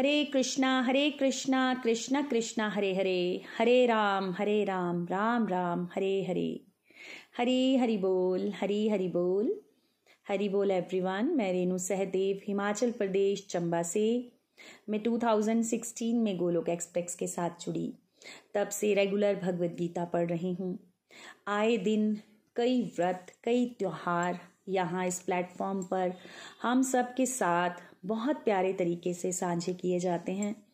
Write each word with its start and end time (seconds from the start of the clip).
हरे 0.00 0.24
कृष्णा 0.24 0.82
हरे 0.82 1.10
कृष्णा 1.10 1.74
कृष्णा 1.74 2.22
कृष्णा, 2.22 2.68
हरे 2.68 2.94
हरे। 2.94 3.42
हरे 3.58 3.86
राम 3.86 4.34
हरे 4.38 4.64
राम 4.64 5.06
राम 5.06 5.48
राम, 5.48 5.88
हरे 5.94 6.26
हरे। 6.28 6.60
हरे 7.38 7.76
हरि 7.76 7.96
बोल, 7.96 8.52
हरी 8.60 8.88
हरि 8.88 9.08
बोल। 9.08 9.60
हरि 10.28 10.48
बोल 10.48 10.70
एवरीवन 10.70 11.24
मैं 11.24 11.52
रेणु 11.52 11.78
सहदेव, 11.78 12.40
हिमाचल 12.46 12.90
प्रदेश, 12.90 13.46
चंबा 13.50 13.82
से। 13.82 14.32
मैं 14.88 15.02
2016 15.02 16.18
में 16.18 16.36
गोलोक 16.36 16.68
एक्सप्रेस 16.68 17.14
के 17.14 17.26
साथ 17.26 17.50
जुड़ी। 17.50 17.94
तब 18.54 18.68
से 18.68 18.94
रेगुलर 18.94 19.36
भगवत 19.36 19.70
गीता 19.70 20.04
पढ़ 20.04 20.26
रही 20.26 20.52
हूँ। 20.52 20.78
आए 21.48 21.76
दिन 21.76 22.20
कई 22.56 22.82
व्रत, 22.82 23.32
कई 23.44 23.76
त्यौहार 23.78 24.40
यहाँ 24.68 25.06
इस 25.06 25.20
प्लेटफॉर्म 25.20 25.82
पर 25.82 26.12
हम 26.62 26.82
सब 26.82 27.14
के 27.14 27.26
साथ 27.26 27.89
बहुत 28.04 28.36
प्यारे 28.36 28.72
तरीके 28.72 29.14
से 29.14 29.32
साझे 29.32 29.74
किए 29.74 29.98
जाते 29.98 30.32
हैं। 30.32 30.66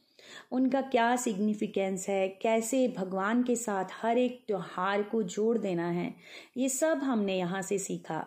उनका 0.52 0.80
क्या 0.80 1.16
सिग्निफिकेंस 1.16 2.08
है? 2.08 2.28
कैसे 2.28 2.88
भगवान 2.88 3.42
के 3.42 3.56
साथ 3.56 3.84
हर 3.92 4.18
एक 4.18 4.44
त्योहार 4.46 5.02
को 5.02 5.22
जोड़ 5.22 5.58
देना 5.58 5.90
है? 5.90 6.14
ये 6.56 6.68
सब 6.68 6.98
हमने 6.98 7.38
यहाँ 7.38 7.62
से 7.62 7.78
सीखा। 7.78 8.26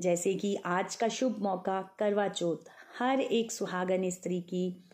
जैसे 0.00 0.34
कि 0.34 0.56
आज 0.64 0.96
का 0.96 1.08
शुभ 1.08 1.36
मौका, 1.38 1.96
करवा 1.98 2.28
चौथ। 2.28 2.56
हर 2.98 3.20
एक 3.20 3.52
सुहागन 3.52 4.10
स्त्री 4.10 4.40
की 4.40 4.84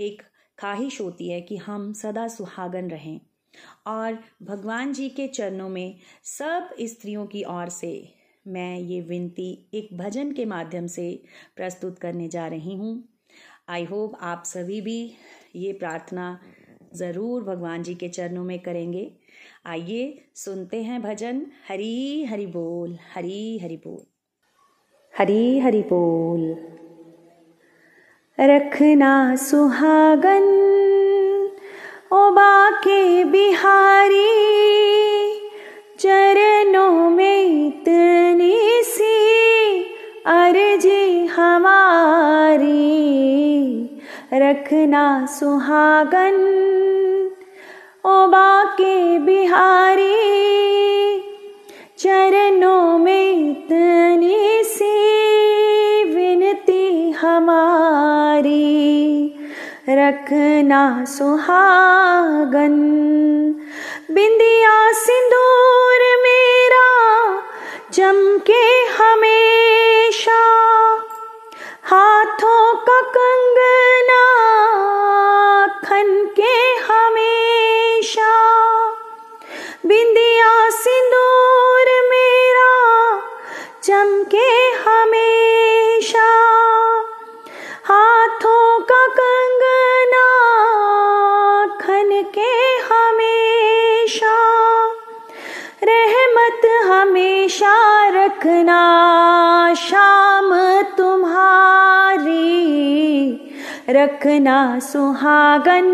एक 0.00 0.22
ख्वाहिश 0.58 1.00
होती 1.00 1.28
है 1.28 1.40
कि 1.40 1.56
हम 1.56 1.92
सदा 1.92 2.28
सुहागन 2.28 2.90
रहें। 2.90 3.20
और 3.86 4.24
भगवान 4.42 4.92
जी 4.92 5.08
के 5.08 5.28
चरणों 5.28 5.68
में 5.68 5.96
सब 6.24 6.74
स्त्रियों 6.80 7.26
की 7.26 7.44
ओर 7.44 7.68
से 7.68 8.14
मैं 8.46 8.78
ये 8.78 9.00
विनती 9.00 9.70
एक 9.74 9.88
भजन 9.98 10.32
के 10.32 10.44
माध्यम 10.44 10.86
से 10.86 11.22
प्रस्तुत 11.56 11.98
करने 11.98 12.28
जा 12.28 12.46
रही 12.46 12.74
हूँ। 12.76 13.04
आई 13.68 13.84
होप 13.84 14.18
आप 14.20 14.42
सभी 14.46 14.80
भी 14.80 15.12
ये 15.56 15.72
प्रार्थना 15.72 16.38
ज़रूर 16.96 17.42
भगवान 17.42 17.82
जी 17.82 17.94
के 17.94 18.08
चरणों 18.08 18.44
में 18.44 18.58
करेंगे। 18.58 19.10
आइए 19.66 20.24
सुनते 20.34 20.82
हैं 20.82 21.02
भजन। 21.02 21.46
हरी 21.68 22.24
हरि 22.24 22.46
बोल, 22.46 22.98
हरी 23.14 23.58
हरि 23.58 23.76
बोल। 23.76 24.02
हरी 25.14 25.58
हरि 25.58 25.82
बोल। 25.82 26.42
रखना 28.38 29.36
सुहागन, 29.36 30.46
ओ 32.12 32.30
बाके 32.30 33.24
बिहारी। 33.24 34.24
रखना 44.34 45.26
सुहागन, 45.26 46.36
ओ 48.04 48.26
बाके 48.26 49.18
बिहारी, 49.18 50.10
चरणों 51.98 52.98
में 52.98 53.50
इतनी 53.50 54.62
सी 54.64 54.94
विनती 56.14 57.10
हमारी। 57.10 58.64
रखना 59.88 61.04
सुहागन, 61.04 62.76
बिंदिया 64.10 64.92
सिंदूर 64.92 66.22
मेरा, 66.22 66.88
चमके 67.92 68.64
हमेशा। 69.02 70.44
हाथों 71.86 72.74
का 72.74 73.00
कंगना 73.00 74.22
खन 75.66 76.32
के 76.36 76.52
हमेशा। 76.92 78.30
बिंदिया 79.86 80.70
सिंदूर 80.70 82.08
मेरा 82.10 82.72
चमके 83.82 84.70
हमेशा। 84.86 86.30
हाथों 87.84 88.80
का 88.80 89.06
कंगना 89.06 90.26
खन 91.66 92.24
के 92.34 92.76
हमेशा। 92.94 94.38
रहमत 95.82 96.66
हमेशा 96.84 98.08
रखना 98.08 99.13
रखना 103.90 104.78
सुहागन। 104.78 105.84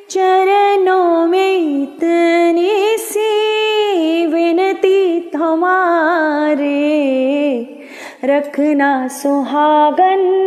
चरणों 0.10 1.28
में 1.28 1.84
इतनी 1.84 2.98
सी 2.98 4.26
विनती 4.26 5.20
तुम्हारे। 5.20 6.94
रखना 8.24 9.08
सुहागन। 9.08 10.44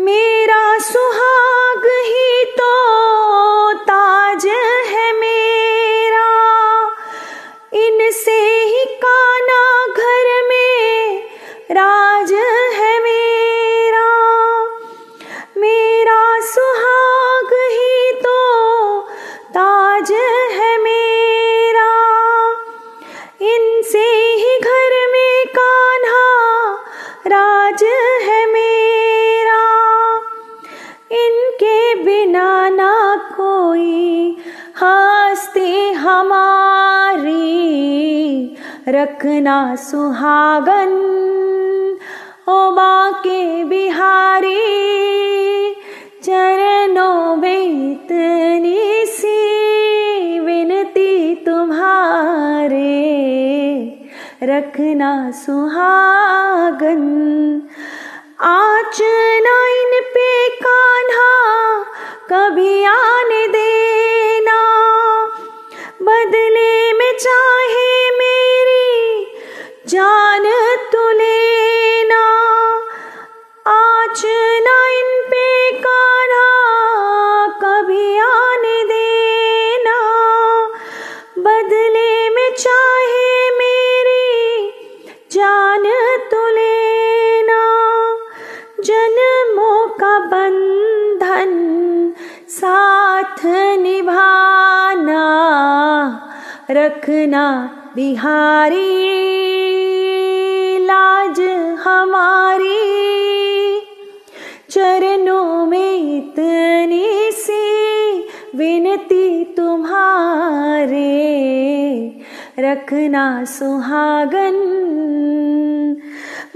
मेरा 0.00 0.78
सुहाग 0.78 1.82
ही 1.86 2.44
तो 2.44 3.13
बिना 32.02 32.68
ना 32.68 33.16
कोई 33.16 34.36
हस्ती 34.82 35.92
हमारी, 35.92 37.34
रखना 38.88 39.76
सुहागन, 39.76 40.92
ओ 42.48 42.70
बाके 42.70 43.64
बिहारी, 43.64 44.60
चरणों 46.22 47.36
में 47.36 47.92
इतनी 47.92 49.04
सी 49.06 50.40
विनती 50.40 51.34
तुम्हारे, 51.34 52.94
रखना 54.42 55.30
सुहागन। 55.30 57.02
आच 58.46 58.98
नाइन 59.44 59.92
पे 60.14 60.48
कान्हा 60.62 61.28
कभी 62.30 62.84
आने 62.84 63.46
देना। 63.48 64.58
बदले 66.02 66.92
में 66.92 67.12
चाहे 67.18 67.83
रखना 96.84 97.70
बिहारी, 97.96 99.08
लाज 100.78 101.40
हमारी। 101.80 102.80
चरणों 104.70 105.66
में 105.66 106.18
इतनी 106.18 107.32
सी 107.32 108.18
विनती 108.56 109.44
तुम्हारे। 109.44 111.04
रखना 112.58 113.44
सुहागन, 113.44 114.56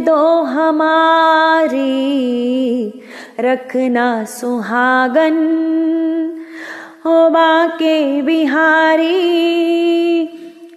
दो 0.00 0.42
हमारी, 0.42 1.80
रखना 3.40 4.24
सुहागन। 4.24 5.36
हो 7.06 7.30
बाके 7.30 8.22
बिहारी, 8.22 9.10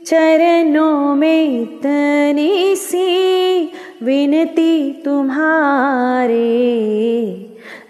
चरणों 0.05 1.15
में 1.15 1.61
इतनी 1.61 2.75
सी 2.75 3.65
विनती 4.03 5.01
तुम्हारे, 5.05 6.43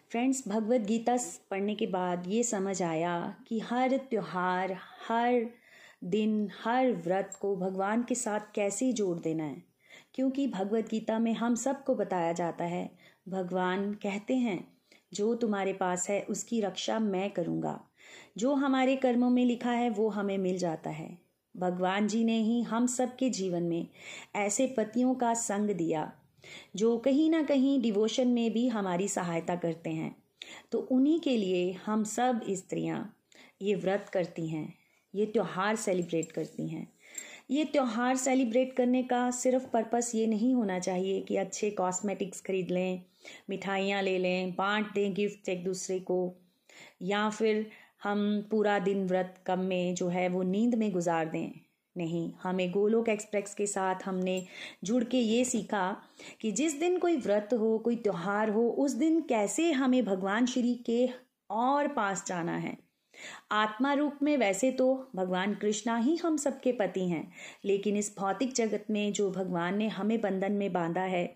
फ्रेंड्स 0.10 0.48
भगवत 0.48 0.82
गीता 0.82 1.18
पढ़ने 1.52 1.76
के 1.76 1.88
बाद 1.88 2.24
ये 2.28 2.44
समझ 2.44 2.84
आया 2.84 3.36
कि 3.48 3.60
हर 3.60 3.98
त्यौहार, 3.98 4.78
हर 5.08 5.46
दिन, 6.04 6.50
हर 6.64 6.92
व्रत 6.92 7.38
को 7.42 7.56
भगवान 7.56 8.04
के 8.04 8.16
साथ 8.16 8.40
कैसे 8.56 8.94
जोड़ 8.94 9.20
देना 9.20 9.44
है? 9.44 9.64
क्योंकि 10.14 10.48
भगवत 10.48 10.90
गीता 10.90 11.20
में 11.20 11.34
हम 11.34 11.56
सबको 11.56 11.96
बताया 11.96 12.34
जाता 12.34 12.64
है, 12.64 12.98
भगवान 13.30 13.94
कहते 13.94 14.36
हैं, 14.36 14.78
जो 15.14 15.36
तुम्हारे 15.36 15.74
पास 15.74 16.10
है, 16.10 16.22
उसकी 16.22 16.62
रक्षा 16.62 17.00
मैं 17.00 17.30
करूँगा। 17.30 17.84
जो 18.38 18.54
हमारे 18.54 18.96
कर्मों 18.96 19.30
में 19.30 19.46
लिखा 19.46 19.72
है, 19.72 19.90
वो 19.90 20.10
हमें 20.10 20.38
मिल 20.38 20.58
जाता 20.58 20.90
है। 20.90 21.18
भगवान 21.58 22.08
जी 22.08 22.24
ने 22.24 22.38
ही 22.38 22.62
हम 22.62 22.88
सबके 22.88 23.30
जीवन 23.30 23.64
में 23.64 23.88
ऐसे 24.36 24.68
पतियों 24.68 25.16
का 25.16 25.34
संग 25.34 25.70
दिया। 25.70 26.12
जो 26.76 26.98
कहीं 26.98 27.30
ना 27.30 27.42
कहीं 27.44 27.80
डिवोशन 27.82 28.28
में 28.28 28.52
भी 28.54 28.68
हमारी 28.68 29.08
सहायता 29.08 29.56
करते 29.56 29.90
हैं। 29.90 30.16
तो 30.72 30.80
उन्हीं 30.92 31.20
के 31.20 31.38
लिए 31.38 31.72
हम 31.86 32.04
सब 32.04 32.42
स्त्रियाँ 32.50 33.00
ये 33.62 33.76
व्रत 33.76 34.10
करती 34.14 34.48
हैं, 34.48 34.74
ये 35.14 35.26
त्यौहार 35.26 35.76
सेलिब्रेट 35.76 36.32
करती 36.32 36.68
हैं। 36.68 36.88
ये 37.52 37.66
त्यौहार 37.66 38.16
सेलिब्रेट 38.16 38.74
करने 38.74 39.04
का 39.04 39.30
सिर्फ़ 39.32 39.66
पर्पस 39.66 40.12
ये 40.16 40.26
नहीं 40.28 40.54
होना 40.56 40.80
चाहिए 40.80 41.22
कि 41.22 41.36
अच्छे 41.38 41.70
कॉस्मेटिक्स 41.72 42.42
खरीद 42.42 42.72
लें, 42.72 43.02
मिठाइयाँ 43.50 44.02
ले 44.02 44.18
लें, 44.18 44.52
बांट 44.52 44.94
दें 44.94 45.14
गिफ्ट 45.14 45.50
एक 45.50 45.64
दूसरे 45.64 46.00
को। 46.00 46.36
या 47.02 47.30
फिर 47.30 47.66
हम 48.04 48.42
पूरा 48.52 48.80
दिन 48.80 49.06
व्रत 49.08 49.36
कम 49.46 49.60
में 49.60 49.96
जो 49.96 50.08
है 50.08 50.28
वो 50.30 50.42
नींद 50.44 50.76
में 50.76 50.92
गुजार 50.92 51.26
दें। 51.26 51.52
नहीं, 51.98 52.32
हमें 52.44 52.72
गोलोक 52.72 53.10
एक्सप्रेस 53.10 53.54
के 53.54 53.68
साथ 53.68 53.96
हमने 54.06 54.46
जुड़ 54.84 55.04
के 55.04 55.18
ये 55.18 55.46
सीखा 55.46 55.96
कि 56.42 56.52
जिस 56.52 56.80
दिन 56.80 56.98
कोई 56.98 57.18
व्रत 57.18 57.50
हो, 57.54 57.78
कोई 57.78 57.96
त्यौहार 57.96 58.50
हो, 58.50 58.70
उस 58.70 58.92
दिन 58.92 59.22
कैसे 59.22 59.72
हमें 59.72 60.06
भगवान 60.06 60.46
श्री 60.46 60.74
के 60.86 61.10
और 61.50 61.88
पास 61.88 62.24
जाना 62.28 62.58
है। 62.58 62.78
आत्मा 63.52 63.94
रूप 63.94 64.20
में 64.24 64.38
वैसे 64.38 64.72
तो 64.72 65.10
भगवान 65.16 65.54
कृष्णा 65.54 65.98
ही 65.98 66.16
हम 66.16 66.38
सबके 66.38 66.72
पति 66.72 67.08
हैं, 67.10 67.32
लेकिन 67.66 67.98
इस 67.98 68.16
भौतिक 68.20 68.54
जगत 68.54 68.86
में 68.90 69.14
जो 69.14 69.32
भगवान 69.32 69.78
ने 69.78 69.88
हमें 69.88 70.22
बंधन 70.22 70.52
में 70.52 70.74
बांधा 70.74 71.02
है, 71.02 71.36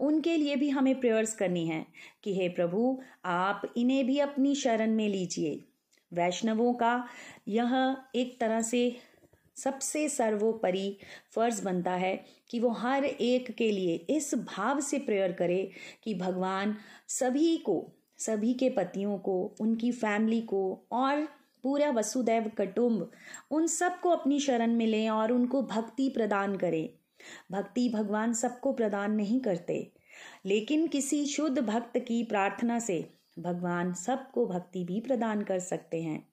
उनके 0.00 0.36
लिए 0.36 0.56
भी 0.56 0.68
हमें 0.70 1.00
प्रेयर्स 1.00 1.34
करनी 1.34 1.66
है 1.66 1.86
कि 2.24 2.40
हे 2.40 2.48
प्रभु, 2.48 3.00
आप 3.24 3.72
इन्हें 3.76 4.06
भी 4.06 4.18
अपनी 4.18 4.54
शरण 4.54 4.90
में 4.90 5.08
लीजिए। 5.08 5.64
वैष्णवों 6.12 6.74
का 6.74 7.08
यह 7.48 7.96
एक 8.14 8.40
तरह 8.40 8.60
से 8.60 8.96
सबसे 9.56 10.08
सर्वोपरि 10.08 10.98
फ़र्ज़ 11.34 11.64
बनता 11.64 11.92
है 11.92 12.24
कि 12.50 12.60
वो 12.60 12.68
हर 12.68 13.04
एक 13.04 13.50
के 13.50 13.70
लिए 13.70 13.94
इस 13.94 14.34
भाव 14.34 14.80
से 14.80 14.98
प्रेयर 14.98 15.32
करे 15.32 15.70
कि 16.02 16.14
भगवान 16.14 16.76
सभी 17.08 17.56
को, 17.56 17.92
सभी 18.18 18.54
के 18.54 18.70
पतियों 18.70 19.18
को, 19.18 19.54
उनकी 19.60 19.92
फैमिली 19.92 20.40
को 20.40 20.86
और 20.92 21.28
पूरा 21.62 21.90
वसुदैव 21.90 22.42
कुटुंब, 22.42 23.10
उन 23.50 23.66
सबको 23.66 24.08
अपनी 24.08 24.40
शरण 24.40 24.72
में 24.72 24.86
लें 24.86 25.10
और 25.10 25.32
उनको 25.32 25.62
भक्ति 25.62 26.08
प्रदान 26.08 26.56
करें। 26.56 26.90
भक्ति 27.52 27.88
भगवान 27.88 28.32
सबको 28.32 28.72
प्रदान 28.72 29.12
नहीं 29.12 29.40
करते। 29.40 29.92
लेकिन 30.46 30.86
किसी 30.86 31.26
शुद्ध 31.26 31.58
भक्त 31.58 31.98
की 31.98 32.24
प्रार्थना 32.24 32.78
से 32.78 33.12
भगवान 33.38 33.94
सबको 33.94 34.46
भक्ति 34.46 34.84
भी 34.84 35.00
प्रदान 35.00 35.42
कर 35.42 35.58
सकते 35.58 36.02
हैं। 36.02 36.28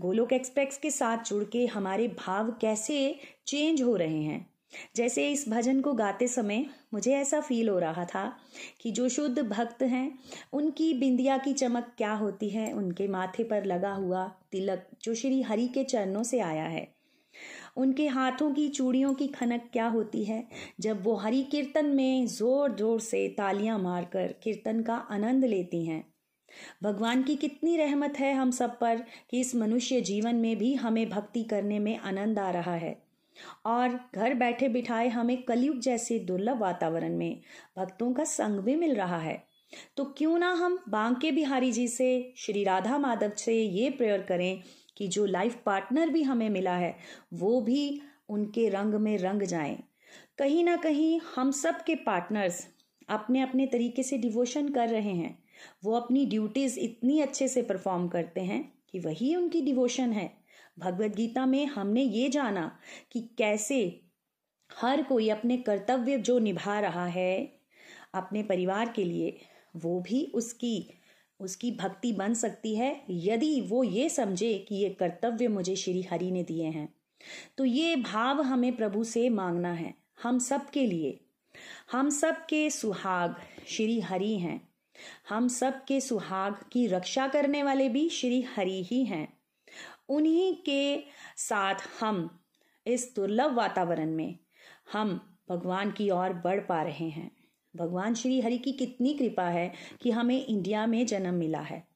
गोलोक 0.00 0.32
एक्सप्रेस 0.32 0.78
के 0.78 0.90
साथ 0.90 1.18
जुड़ 1.24 1.44
के 1.44 1.66
हमारे 1.66 2.08
भाव 2.08 2.50
कैसे 2.60 3.20
चेंज 3.46 3.82
हो 3.82 3.96
रहे 3.96 4.22
हैं? 4.22 4.52
जैसे 4.96 5.30
इस 5.30 5.48
भजन 5.48 5.80
को 5.80 5.92
गाते 5.92 6.28
समय 6.28 6.66
मुझे 6.94 7.14
ऐसा 7.14 7.40
फील 7.40 7.68
हो 7.68 7.78
रहा 7.78 8.04
था 8.04 8.38
कि 8.80 8.90
जो 8.90 9.08
शुद्ध 9.08 9.42
भक्त 9.42 9.82
हैं, 9.82 10.18
उनकी 10.52 10.94
बिंदिया 10.94 11.38
की 11.38 11.52
चमक 11.52 11.92
क्या 11.96 12.12
होती 12.12 12.48
है, 12.48 12.72
उनके 12.72 13.08
माथे 13.08 13.44
पर 13.44 13.64
लगा 13.64 13.92
हुआ 13.92 14.32
तिलक 14.52 14.86
जो 15.02 15.14
श्री 15.14 15.42
हरि 15.42 15.68
के 15.68 15.84
चरणों 15.84 16.22
से 16.22 16.40
आया 16.40 16.64
है। 16.64 16.94
उनके 17.76 18.06
हाथों 18.06 18.54
की 18.54 18.68
चूड़ियों 18.68 19.14
की 19.14 19.26
खनक 19.26 19.68
क्या 19.72 19.86
होती 19.86 20.24
है, 20.24 20.48
जब 20.80 21.04
वो 21.04 21.14
हरि 21.14 21.42
कीर्तन 21.42 21.86
में 21.86 22.26
ज़ोर 22.26 22.76
ज़ोर 22.76 23.00
से 23.00 23.28
तालियाँ 23.28 23.78
मारकर 23.78 24.34
कीर्तन 24.42 24.82
का 24.82 24.94
आनंद 24.94 25.44
लेती 25.44 25.86
हैं। 25.86 26.11
भगवान 26.82 27.22
की 27.22 27.36
कितनी 27.36 27.76
रहमत 27.76 28.18
है 28.18 28.34
हम 28.34 28.50
सब 28.50 28.78
पर 28.78 29.04
कि 29.30 29.40
इस 29.40 29.54
मनुष्य 29.54 30.00
जीवन 30.00 30.36
में 30.36 30.58
भी 30.58 30.74
हमें 30.74 31.10
भक्ति 31.10 31.44
करने 31.44 31.78
में 31.78 31.98
आनंद 31.98 32.38
आ 32.38 32.50
रहा 32.50 32.74
है। 32.74 33.02
और 33.66 34.00
घर 34.14 34.34
बैठे 34.34 34.68
बिठाए 34.68 35.08
हमें 35.08 35.42
कलयुग 35.42 35.78
जैसे 35.78 36.18
दुर्लभ 36.18 36.58
वातावरण 36.58 37.16
में 37.16 37.40
भक्तों 37.78 38.12
का 38.12 38.24
संग 38.24 38.60
भी 38.60 38.76
मिल 38.76 38.94
रहा 38.94 39.18
है। 39.18 39.44
तो 39.96 40.04
क्यों 40.04 40.38
ना 40.38 40.52
हम 40.52 40.84
बांके 40.88 41.32
बिहारी 41.32 41.72
जी 41.72 41.88
से, 41.88 42.34
श्री 42.36 42.64
राधा 42.64 42.98
माधव 42.98 43.32
से 43.36 43.62
ये 43.62 43.90
प्रेयर 43.90 44.22
करें 44.22 44.62
कि 44.96 45.08
जो 45.08 45.26
लाइफ 45.26 45.56
पार्टनर 45.66 46.10
भी 46.10 46.22
हमें 46.22 46.50
मिला 46.50 46.76
है, 46.76 46.96
वो 47.34 47.60
भी 47.60 48.00
उनके 48.28 48.68
रंग 48.68 48.94
में 48.94 49.18
रंग 49.18 49.42
जाएँ। 49.42 49.82
कहीं 50.38 50.64
ना 50.64 50.76
कहीं 50.76 51.20
हम 51.36 51.50
सब 51.50 51.84
के 51.84 51.94
पार्टनर्स 51.94 52.68
अपने 53.08 53.40
अपने 53.40 53.66
तरीके 53.66 54.02
से 54.02 54.18
डिवोशन 54.18 54.68
कर 54.68 54.88
रहे 54.88 55.10
हैं। 55.10 55.41
वो 55.84 55.92
अपनी 55.92 56.26
ड्यूटीज़ 56.26 56.78
इतनी 56.78 57.20
अच्छे 57.20 57.48
से 57.48 57.62
परफॉर्म 57.62 58.08
करते 58.08 58.40
हैं 58.40 58.72
कि 58.90 58.98
वही 58.98 59.36
उनकी 59.36 59.60
डिवोशन 59.60 60.12
है। 60.12 60.30
भगवत 60.78 61.16
गीता 61.16 61.46
में 61.46 61.66
हमने 61.66 62.02
ये 62.02 62.28
जाना 62.28 62.78
कि 63.12 63.20
कैसे 63.38 64.00
हर 64.70 65.02
कोई 65.02 65.28
अपने 65.28 65.56
कर्तव्य 65.56 66.18
जो 66.18 66.38
निभा 66.38 66.80
रहा 66.80 67.06
है 67.06 67.60
अपने 68.14 68.42
परिवार 68.42 68.92
के 68.96 69.04
लिए, 69.04 69.38
वो 69.76 70.00
भी 70.00 70.24
उसकी 70.34 70.88
उसकी 71.40 71.70
भक्ति 71.70 72.12
बन 72.12 72.34
सकती 72.34 72.74
है, 72.76 73.04
यदि 73.10 73.60
वो 73.60 73.84
ये 73.84 74.08
समझे 74.08 74.66
कि 74.68 74.74
ये 74.74 74.90
कर्तव्य 74.90 75.48
मुझे 75.48 75.76
श्री 75.76 76.02
हरि 76.02 76.30
ने 76.30 76.42
दिए 76.42 76.66
हैं। 76.66 76.94
तो 77.58 77.64
ये 77.64 77.96
भाव 77.96 78.42
हमें 78.42 78.76
प्रभु 78.76 79.04
से 79.04 79.28
मांगना 79.28 79.72
है, 79.72 79.94
हम 80.22 80.38
सब 80.38 80.70
के 80.70 80.86
लिए। 80.86 81.18
हम 81.92 82.10
सब 82.10 82.34
के 82.46 82.70
सुहाग 82.70 83.34
श्री 83.66 84.00
हरि 84.00 84.34
हैं। 84.34 84.71
हम 85.28 85.48
सब 85.48 85.84
के 85.84 86.00
सुहाग 86.00 86.54
की 86.72 86.86
रक्षा 86.86 87.28
करने 87.28 87.62
वाले 87.62 87.88
भी 87.88 88.08
श्री 88.08 88.42
हरि 88.42 88.82
ही 88.84 89.04
हैं। 89.04 89.38
उन्हीं 90.08 90.54
के 90.54 91.04
साथ 91.36 91.74
हम 92.00 92.44
इस 92.86 93.12
दुर्लभ 93.16 93.54
वातावरण 93.54 94.10
में 94.10 94.38
हम 94.92 95.36
भगवान 95.50 95.90
की 95.90 96.10
ओर 96.10 96.32
बढ़ 96.32 96.60
पा 96.60 96.82
रहे 96.82 97.08
हैं। 97.08 97.30
भगवान 97.76 98.14
श्री 98.14 98.40
हरि 98.40 98.58
की 98.58 98.72
कितनी 98.72 99.14
कृपा 99.14 99.48
है 99.48 99.72
कि 100.02 100.10
हमें 100.10 100.46
इंडिया 100.46 100.86
में 100.86 101.06
जन्म 101.06 101.34
मिला 101.34 101.60
है। 101.60 101.88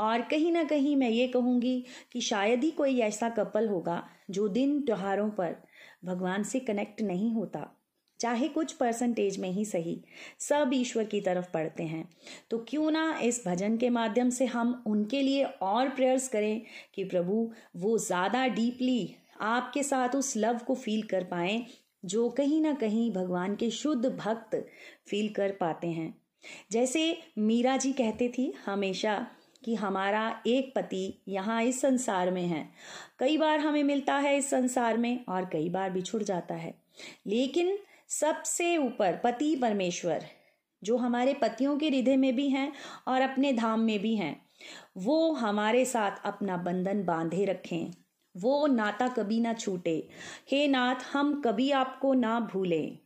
और 0.00 0.22
कहीं 0.22 0.52
ना 0.52 0.64
कहीं 0.64 0.96
मैं 0.96 1.10
ये 1.10 1.28
कहूँगी 1.28 1.84
कि 2.12 2.20
शायद 2.20 2.64
ही 2.64 2.70
कोई 2.70 3.00
ऐसा 3.00 3.28
कपल 3.28 3.68
होगा 3.68 4.08
जो 4.30 4.48
दिन 4.48 4.82
त्योहारों 4.82 5.30
पर 5.30 5.56
भगवान 6.04 6.42
से 6.42 6.60
कनेक्ट 6.60 7.02
नहीं 7.02 7.32
होता। 7.32 7.81
चाहे 8.22 8.48
कुछ 8.48 8.72
परसेंटेज 8.72 9.38
में 9.38 9.50
ही 9.50 9.64
सही, 9.64 9.96
सब 10.40 10.70
ईश्वर 10.74 11.04
की 11.04 11.20
तरफ़ 11.20 11.50
पढ़ते 11.52 11.82
हैं। 11.82 12.08
तो 12.50 12.58
क्यों 12.68 12.90
ना 12.90 13.18
इस 13.18 13.42
भजन 13.46 13.76
के 13.76 13.90
माध्यम 13.90 14.30
से 14.30 14.46
हम 14.46 14.82
उनके 14.86 15.22
लिए 15.22 15.44
और 15.44 15.88
प्रेयर्स 15.88 16.28
करें 16.28 16.60
कि 16.94 17.04
प्रभु, 17.04 17.50
वो 17.76 17.98
ज़्यादा 17.98 18.46
डीपली 18.46 19.14
आपके 19.40 19.82
साथ 19.82 20.16
उस 20.16 20.36
लव 20.36 20.58
को 20.58 20.74
फील 20.74 21.02
कर 21.02 21.24
पाए, 21.24 21.64
जो 22.04 22.28
कहीं 22.28 22.60
ना 22.60 22.72
कहीं 22.74 23.10
भगवान 23.12 23.56
के 23.56 23.70
शुद्ध 23.70 24.08
भक्त 24.08 24.56
फील 25.06 25.28
कर 25.28 25.52
पाते 25.52 25.86
हैं। 25.86 26.14
जैसे 26.72 27.16
मीरा 27.38 27.76
जी 27.76 27.92
कहते 27.92 28.28
थी 28.28 28.52
हमेशा 28.66 29.14
कि 29.64 29.74
हमारा 29.74 30.42
एक 30.46 30.72
पति 30.76 31.22
यहाँ 31.28 31.62
इस 31.62 31.80
संसार 31.80 32.30
में 32.30 32.46
है। 32.46 32.68
कई 33.18 33.36
बार 33.38 33.58
हमें 33.58 33.82
मिलता 33.82 34.14
है 34.14 34.36
इस 34.36 34.50
संसार 34.50 34.98
में 34.98 35.24
और 35.28 35.44
कई 35.44 35.68
बार 35.68 35.90
बिछुड़ 35.90 36.22
जाता 36.22 36.54
है। 36.54 36.74
लेकिन 37.26 37.78
सबसे 38.20 38.76
ऊपर, 38.76 39.20
पति 39.24 39.56
परमेश्वर, 39.56 40.24
जो 40.82 40.96
हमारे 40.96 41.34
पतियों 41.34 41.78
के 41.78 41.88
हृदय 41.88 42.16
में 42.16 42.36
भी 42.36 42.48
हैं 42.48 42.72
और 43.08 43.20
अपने 43.20 43.52
धाम 43.52 43.80
में 43.80 43.98
भी 43.98 44.16
हैं, 44.16 44.46
वो 44.96 45.32
हमारे 45.32 45.84
साथ 45.84 46.10
अपना 46.24 46.56
बंधन 46.56 47.04
बांधे 47.04 47.44
रखें। 47.44 47.92
वो 48.36 48.66
नाता 48.66 49.08
कभी 49.08 49.40
ना 49.40 49.52
छूटे। 49.52 50.08
हे 50.50 50.68
नाथ, 50.68 50.96
हम 51.12 51.40
कभी 51.40 51.70
आपको 51.70 52.14
ना 52.14 52.40
भूलें। 52.40 52.98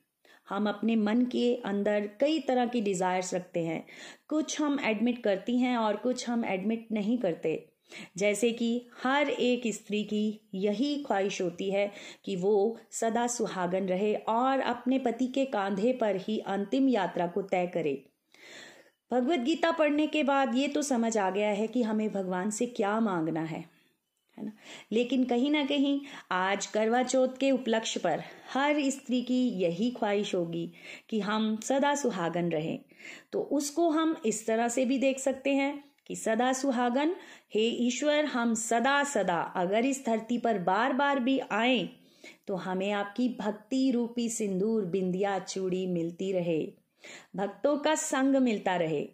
हम 0.48 0.68
अपने 0.68 0.96
मन 0.96 1.22
के 1.22 1.54
अंदर 1.54 2.10
कई 2.20 2.40
तरह 2.40 2.66
की 2.66 2.80
डिज़ायर्स 2.80 3.34
रखते 3.34 3.64
हैं। 3.64 3.86
कुछ 4.28 4.60
हम 4.60 4.78
एडमिट 4.80 5.22
करती 5.22 5.58
हैं 5.58 5.76
और 5.76 5.96
कुछ 5.96 6.28
हम 6.28 6.44
एडमिट 6.44 6.88
नहीं 6.92 7.18
करते। 7.18 7.75
जैसे 8.16 8.52
कि 8.52 8.88
हर 9.02 9.30
एक 9.30 9.62
स्त्री 9.66 10.04
की 10.04 10.40
यही 10.54 11.02
ख्वाहिश 11.02 11.42
होती 11.42 11.70
है 11.70 11.92
कि 12.24 12.36
वो 12.36 12.78
सदा 12.90 13.26
सुहागन 13.26 13.86
रहे 13.86 14.14
और 14.14 14.60
अपने 14.60 14.98
पति 14.98 15.26
के 15.26 15.44
कांधे 15.44 15.92
पर 15.92 16.16
ही 16.16 16.38
अंतिम 16.38 16.88
यात्रा 16.88 17.26
को 17.26 17.42
तय 17.42 17.66
करे। 17.66 18.06
भगवत 19.12 19.38
गीता 19.38 19.70
पढ़ने 19.70 20.06
के 20.06 20.22
बाद 20.22 20.54
ये 20.54 20.68
तो 20.68 20.82
समझ 20.82 21.18
आ 21.18 21.30
गया 21.30 21.48
है 21.48 21.66
कि 21.66 21.82
हमें 21.82 22.12
भगवान 22.12 22.50
से 22.50 22.66
क्या 22.66 23.00
मांगना 23.00 23.40
है 23.40 23.76
है 24.38 24.44
ना? 24.44 24.52
लेकिन 24.92 25.24
कहीं 25.24 25.50
ना 25.50 25.64
कहीं 25.64 26.00
आज 26.30 26.66
करवा 26.66 27.02
चौथ 27.02 27.28
के 27.40 27.50
उपलक्ष्य 27.50 28.00
पर 28.00 28.22
हर 28.52 28.90
स्त्री 28.90 29.22
की 29.22 29.48
यही 29.48 29.90
ख्वाहिश 29.90 30.34
होगी 30.34 30.72
कि 31.08 31.20
हम 31.20 31.56
सदा 31.56 31.94
सुहागन 31.94 32.48
रहें। 32.48 32.78
तो 33.32 33.40
उसको 33.40 33.90
हम 33.90 34.16
इस 34.26 34.46
तरह 34.46 34.68
से 34.68 34.84
भी 34.84 34.98
देख 34.98 35.18
सकते 35.18 35.54
हैं 35.54 35.85
कि 36.06 36.16
सदा 36.16 36.52
सुहागन, 36.52 37.16
हे 37.54 37.60
ईश्वर, 37.60 38.24
हम 38.24 38.54
सदा 38.54 39.04
सदा 39.04 39.40
अगर 39.40 39.84
इस 39.84 40.06
धरती 40.06 40.38
पर 40.38 40.58
बार 40.58 40.92
बार 40.92 41.20
भी 41.20 41.38
आए 41.38 41.88
तो 42.46 42.56
हमें 42.56 42.90
आपकी 42.92 43.28
भक्ति 43.40 43.90
रूपी 43.90 44.28
सिंदूर, 44.28 44.84
बिंदिया, 44.84 45.38
चूड़ी 45.38 45.86
मिलती 45.86 46.32
रहे। 46.32 46.72
भक्तों 47.36 47.76
का 47.76 47.94
संग 47.94 48.36
मिलता 48.36 48.76
रहे। 48.76 49.08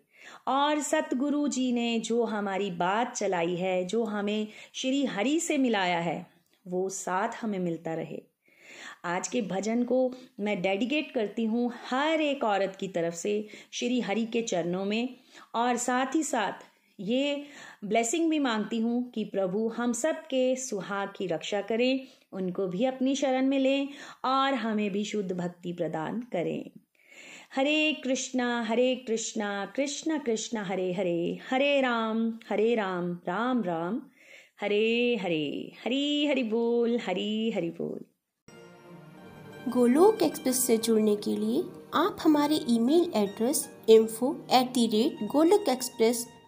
और 0.48 0.80
सतगुरु 0.80 1.48
जी 1.48 1.72
ने 1.72 1.98
जो 1.98 2.24
हमारी 2.24 2.70
बात 2.70 3.16
चलाई 3.16 3.56
है, 3.56 3.84
जो 3.84 4.04
हमें 4.04 4.48
श्री 4.72 5.04
हरि 5.04 5.40
से 5.40 5.58
मिलाया 5.58 5.98
है, 5.98 6.26
वो 6.66 6.88
साथ 6.88 7.28
हमें 7.40 7.58
मिलता 7.58 7.94
रहे। 7.94 8.22
आज 9.04 9.28
के 9.28 9.42
भजन 9.42 9.84
को 9.84 10.14
मैं 10.40 10.62
डेडिकेट 10.62 11.12
करती 11.12 11.44
हूँ 11.44 11.72
हर 11.90 12.20
एक 12.20 12.44
औरत 12.44 12.76
की 12.80 12.88
तरफ़ 12.88 13.14
से, 13.14 13.48
श्री 13.72 14.00
हरि 14.00 14.24
के 14.24 14.42
चरणों 14.42 14.84
में। 14.84 15.16
और 15.54 15.76
साथ 15.76 16.14
ही 16.14 16.22
साथ 16.22 16.71
ये 17.02 17.42
ब्लेसिंग 17.84 18.28
भी 18.30 18.38
मांगती 18.38 18.78
हूँ 18.78 19.10
कि 19.10 19.24
प्रभु 19.24 19.68
हम 19.68 19.92
सब 19.92 20.20
के 20.30 20.44
सुहाग 20.56 21.08
की 21.16 21.26
रक्षा 21.26 21.60
करें, 21.60 22.00
उनको 22.32 22.66
भी 22.66 22.84
अपनी 22.84 23.14
शरण 23.16 23.46
में 23.46 23.58
लें 23.58 23.88
और 24.24 24.54
हमें 24.54 24.90
भी 24.90 25.04
शुद्ध 25.04 25.32
भक्ति 25.32 25.72
प्रदान 25.72 26.20
करें। 26.32 26.70
हरे 27.56 27.92
कृष्णा 28.04 28.62
हरे 28.62 28.94
कृष्णा, 28.96 29.72
कृष्ण 29.76 30.18
कृष्ण, 30.18 30.58
हरे 30.58 30.92
हरे 30.92 31.38
हरे 31.50 31.80
राम 31.80 32.32
हरे 32.50 32.74
राम 32.74 33.12
राम 33.28 33.62
राम, 33.62 34.00
हरे 34.60 35.18
हरे, 35.22 35.72
हरी 35.84 36.26
हरि 36.26 36.42
बोल, 36.42 36.98
हरी 37.06 37.50
हरि 37.50 37.70
बोल। 37.70 38.00
गोलोक 39.68 40.22
एक्सप्रेस 40.22 40.66
से 40.66 40.76
जुड़ने 40.76 41.16
के 41.16 41.36
लिए 41.36 41.62
आप 41.94 42.16
हमारे 42.22 42.60
email 42.68 43.12
address 43.16 43.68
info 43.88 44.34
at 44.52 44.66
the 44.66 44.86
rate 44.86 45.26
Golok 45.32 45.68
express 45.68 46.26